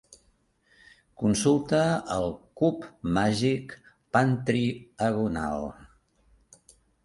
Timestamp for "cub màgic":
2.63-3.77